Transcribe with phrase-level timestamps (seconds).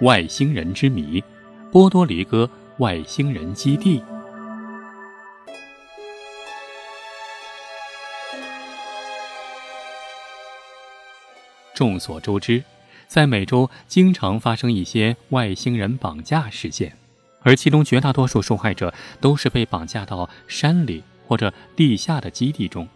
[0.00, 1.20] 外星人之谜》——
[1.70, 4.02] 波多黎各外星人基地。
[11.74, 12.64] 众所周知，
[13.06, 16.96] 在美洲经常发生一些外星人绑架事件，
[17.42, 22.88] 而其中绝大多数受害者都是被绑架到山里或者地下的基地中。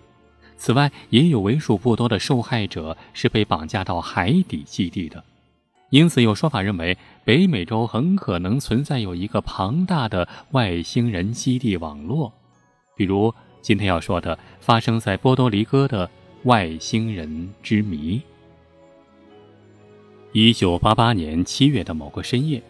[0.57, 5.23] 此外，也有为数不多的受害者是被绑架到海底基地的，
[5.95, 12.33] 因此有说法认为，北美洲很可能存在有一个庞大的外星人基地网络，
[12.97, 16.11] 比如今天要说的发生在波多黎各的
[16.43, 18.21] 外星人之谜。
[20.33, 22.61] 一九八八年七月的某个深夜，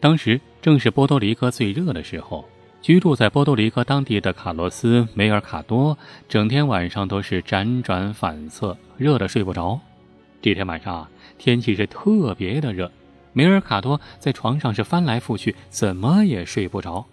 [0.00, 2.42] 当时正是波多黎各最热的时候。
[2.80, 5.98] 居住在波多黎各当地的卡洛斯·梅尔卡多，
[6.30, 9.78] 整天晚上都是辗转反侧，热得睡不着。
[10.40, 11.06] 这天晚上
[11.40, 12.92] 天气是特别的热，
[13.32, 17.06] 梅尔卡多在床上是翻来覆去，怎么也睡不着。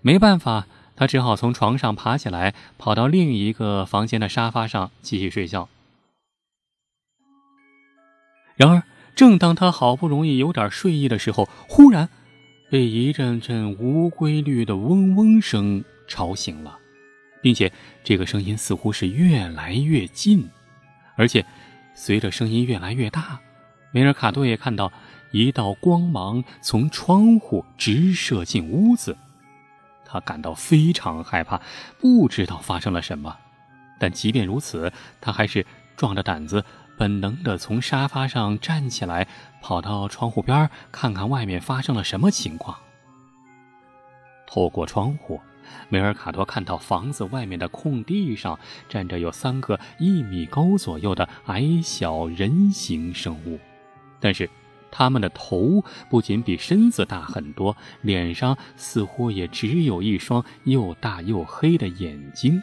[0.00, 5.68] 没办法，他只好从床上爬起来，跑到另一个房间的沙发上继续睡觉。
[8.54, 8.84] 然而，
[9.16, 12.08] 正当他好不容易有点睡意的时候，忽然。
[12.70, 16.78] 被一阵阵无规律的嗡嗡声吵醒了，
[17.42, 17.72] 并且
[18.04, 20.46] 这个声音似乎是越来越近，
[21.16, 21.42] 而且
[21.94, 23.40] 随着声音越来越大，
[23.90, 24.92] 梅尔卡多也看到
[25.30, 29.16] 一道光芒从窗户直射进屋子。
[30.04, 31.60] 他感到非常害怕，
[31.98, 33.36] 不知道发生了什么，
[33.98, 35.66] 但即便如此，他还是
[35.96, 36.64] 壮着胆子。
[36.96, 39.28] 本能地从沙发上站起来，
[39.62, 42.76] 跑到窗户边看看外面发生了什么情况。
[44.48, 45.40] 透过窗户，
[45.88, 53.60] 梅尔卡多看到房子外面的空地上站着有三个一米高左右的矮小人形生物，
[54.20, 54.48] 但是
[54.90, 62.62] 他们的头不仅比身子大很多，脸上似乎也只有一双又大又黑的眼睛。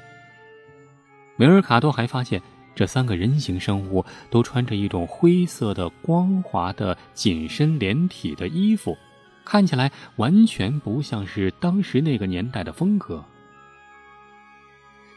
[1.37, 2.41] 梅尔卡多还发现。
[2.75, 8.97] 这三个人形生物都穿着一种灰色的光滑的紧身连体的衣服，
[9.45, 13.23] 看起来完全不像是当时那个年代的风格。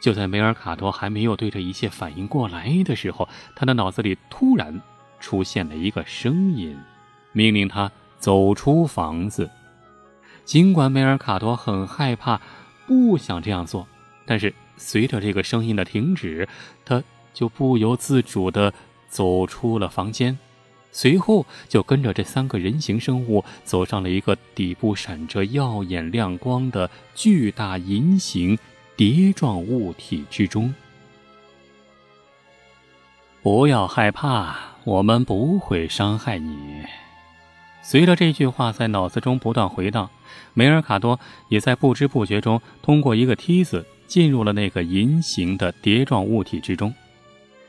[0.01, 4.81] 就在梅尔卡多还没有对这一切反应过来的时候，他的脑子里突然
[5.21, 6.77] 出现了一个声音，
[7.33, 9.51] 命令他走出房子。
[10.45, 12.41] 尽管梅尔卡多很害怕，
[12.87, 13.87] 不想这样做，
[14.25, 16.49] 但是随着这个声音的停止，
[16.84, 17.03] 他。
[17.34, 18.73] 就不由自主地
[19.09, 20.37] 走出了房间，
[20.91, 28.59] 随后就跟着这三个人形生物走上了一个底部闪着耀眼亮光的巨大银形
[28.97, 30.75] 碟状物体之中。
[33.41, 34.56] 不要害怕，
[34.88, 36.56] 我们不会伤害你。
[37.82, 40.09] 随着这句话在脑子中不断回荡，
[40.54, 46.94] 梅尔卡多也在不知不觉中通过一个梯子进入了那个银形的碟状物体之中。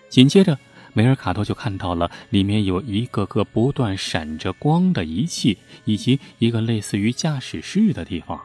[0.08, 0.58] 紧接着，
[0.94, 8.40] 梅尔卡多就看到了里面有一个个不断闪着光的仪器，以及一个类似于驾驶室的地方。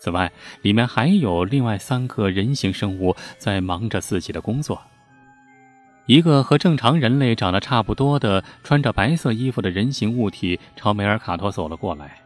[0.00, 0.32] 此外，
[0.62, 4.82] 里面还有另外三个人形生物在忙着自己的工作。
[6.06, 12.20] 一个和正常人类长得差不多的、穿着白色衣服的人形物体朝梅尔卡多走了过来。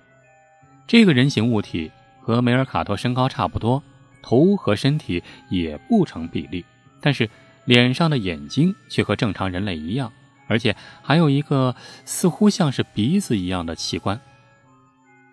[0.87, 1.91] 这个人形物体
[2.21, 3.83] 和梅尔卡多身高差不多，
[4.23, 6.65] 头和身体也不成比例，
[7.01, 7.29] 但是。
[7.67, 10.13] 脸上的眼睛却和正常人类一样，
[10.49, 11.75] 而且还有一个
[12.05, 14.21] 似乎像是鼻子一样的器官。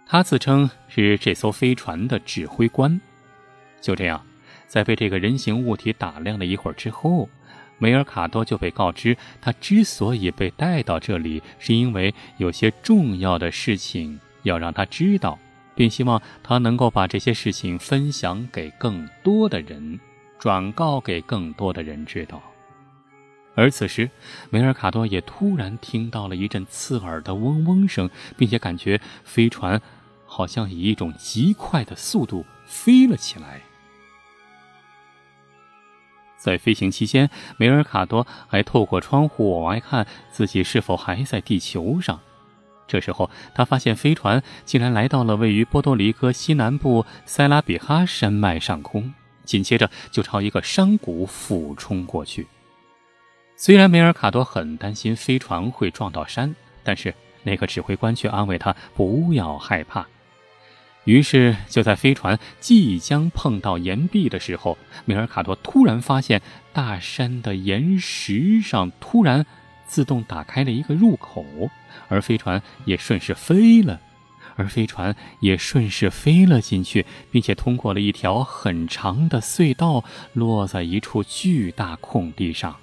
[0.07, 3.01] 他自称是这艘飞船的指挥官。
[3.81, 4.25] 就这样，
[4.65, 7.27] 在被这个人形物体打量了一会儿之后，
[7.81, 15.39] 梅尔卡多就被告知，他之所以被带到这里，是因为有些重要的事情要让他知道，
[15.73, 19.99] 并希望他能够把这些事情分享给更多的人。
[20.37, 22.41] 转告给更多的人知道。
[23.55, 24.09] 而此时，
[24.51, 28.07] 梅尔卡多也突然听到了一阵刺耳的嗡嗡声，
[28.37, 29.81] 并且感觉飞船
[30.25, 33.61] 好像以一种极快的速度飞了起来。
[36.41, 42.19] 在飞行期间，梅尔卡多还透过窗户往外看，自己是否还在地球上。
[42.87, 49.13] 这时候，他发现飞船竟然来到了位于波多黎各西南部塞拉比哈山脉上空。
[49.43, 52.47] 紧接着就朝一个山谷俯冲过去。
[53.55, 60.07] 虽然梅尔卡多很担心飞船会撞到山，但是那个指挥官却安慰他不要害怕。
[61.05, 69.45] 于是就在飞船即将碰到岩壁的时候，梅尔卡多突然发现大山的岩石上突然
[69.87, 71.43] 自动打开了一个入口，
[72.07, 73.99] 而飞船也顺势飞了，
[74.55, 82.75] 而飞船也顺势飞了进去，并且通过了一条很长的隧道，落在一处巨大空地上。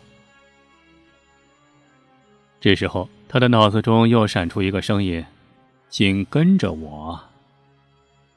[2.61, 5.25] 这时候，他的脑子中又闪出一个声音
[5.89, 7.21] ：“请跟着我。”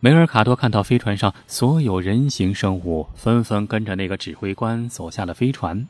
[0.03, 5.88] 梅尔卡多看到飞船上所有人形生物纷纷跟着那个指挥官走下了飞船，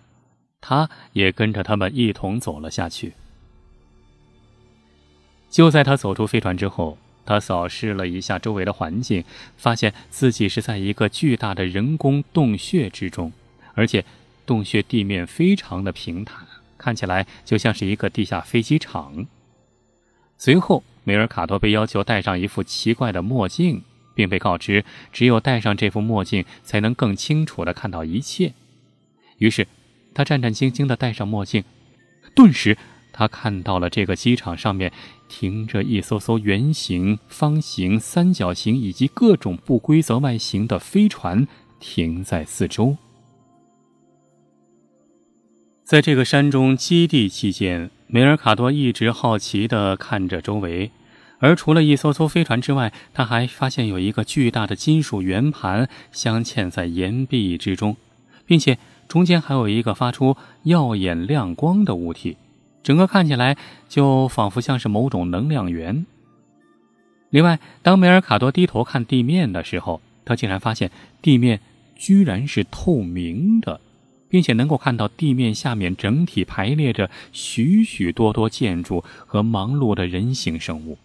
[0.60, 3.14] 他也跟着他们一同走了下去。
[5.50, 9.24] 就在他走出飞船之后，他扫视了一下周围的环境，
[9.56, 13.32] 发现自己是在一个巨大的人工洞穴之中，
[13.76, 14.04] 而且
[14.46, 16.46] 洞穴地面非常的平坦，
[16.78, 19.26] 看起来就像是一个地下飞机场。
[20.38, 23.82] 随后，梅尔卡多被要求戴上一副奇怪的墨镜。
[24.22, 28.54] 并被告知，只有戴上这副墨镜，才能更清楚地看到一切。
[29.40, 29.68] 于是，
[30.14, 31.64] 他战战兢兢地戴上墨镜，
[32.36, 32.78] 顿时，
[33.12, 34.94] 他看到了这个机场上面
[35.28, 41.48] 停着一艘艘圆形、方形、三角形以及各种不规则外形的飞船
[41.80, 42.96] 停在四周。
[45.84, 50.92] 在这个山中基地期间，梅尔卡多一直好奇地看着周围。
[51.42, 57.98] 而除了一艘艘飞船之外，他还发现有一个巨大的金属圆盘镶嵌在岩壁之中，
[58.46, 58.78] 并且
[59.08, 62.38] 中间还有一个发出耀眼亮光的物体，
[62.84, 63.58] 整个看起来
[63.90, 66.06] 就仿佛像是某种能量源。
[67.32, 70.92] 另外，当梅尔卡多低头看地面的时候，他竟然发现
[71.24, 71.60] 地面
[71.96, 73.82] 居然是透明的，
[74.30, 81.00] 并且能够看到地面下面整体排列着许许多多建筑和忙碌的人形生物。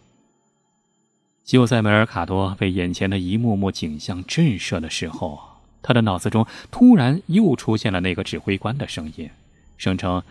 [1.46, 5.38] 就在梅尔卡多被眼前的一幕幕景象震慑的时候，
[5.80, 9.30] 他的脑子中突然又出现了那个指挥官的声音，
[9.78, 10.24] 声称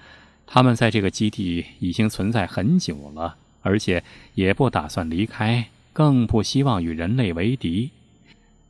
[0.46, 4.04] 他们在这个基地已经存在很久了，而且
[4.34, 7.92] 也不打算离开，更不希望与人类为敌，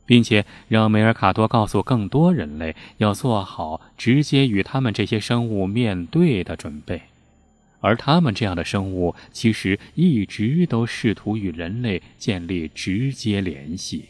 [0.06, 7.02] 并且让梅尔卡多告诉更多人类要做好直接与他们这些生物面对的准备。
[7.80, 14.06] 而他们这样的生物，其实一直都试图与人类建立直接联系。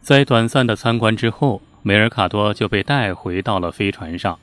[0.00, 4.38] 在短暂的参观之后，梅尔卡多就被带回到了飞船上，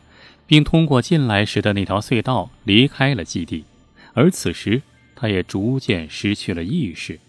[0.46, 3.66] 并通过进来时的那条隧道离开了基地。
[4.14, 4.82] 而此时，
[5.16, 7.20] 他也逐渐失去了意识。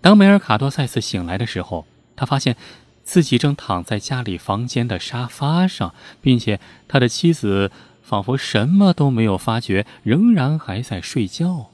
[0.00, 2.56] 当梅尔卡多再次醒来的时候，他发现
[3.02, 7.70] 自己正躺在家里房间的沙发上，并且他的妻子。
[8.10, 11.70] 仿佛什么都没有发觉，仍然还在睡觉。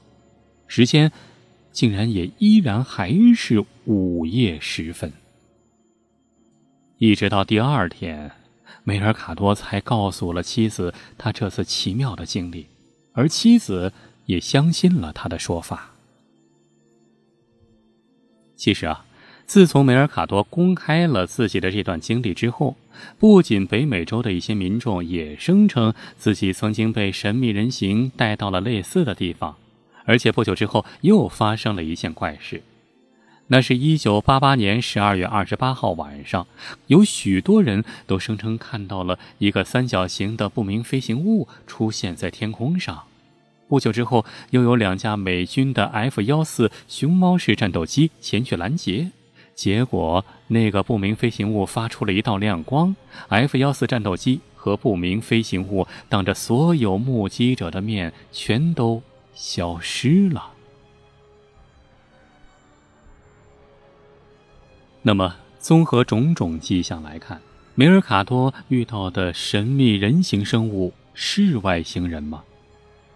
[0.66, 1.10] 时间
[1.72, 5.10] 竟然也依然还是午夜时分。
[6.98, 8.30] 一直到第二天，
[8.84, 12.66] 梅尔卡多才告诉了妻子他这次奇妙的经历，
[13.14, 13.90] 而妻子
[14.26, 15.90] 也相信了他的说法。
[18.56, 19.05] 其实啊。
[19.46, 22.76] 自从梅尔卡多公开了自己的这段经历之后，
[23.16, 29.56] 不仅北美洲的一些民众也声称自己曾经被神秘人形带到了类似的地方，
[30.04, 32.62] 而且不久之后又发生了一件怪事。
[33.46, 36.48] 那是一九八八年十二月二十八号晚上，
[36.88, 43.04] 有许多人都声称看到了一个三角形的不明飞行物出现在天空上。
[43.68, 49.12] 不久之后，又有两架美军的 F 幺四熊猫式战斗机前去拦截。
[49.56, 52.94] 结果，那个不明飞行物发出了一道亮光
[53.28, 59.02] ，F 幺四战斗机和不明飞行物当着所有目击者的面全都
[59.34, 60.52] 消失了。
[65.00, 67.40] 那么，综合种种迹象来看，
[67.74, 72.42] 梅尔卡多遇到的神秘人形生物是外星人吗？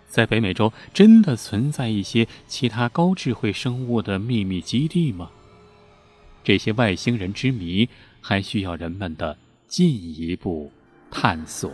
[0.09, 5.31] 在北美洲真的存在一些其他高智慧生物的秘密基地吗？
[6.43, 7.89] 这些外星人之谜
[8.21, 10.71] 还需要人们的进一步
[11.11, 11.71] 探索。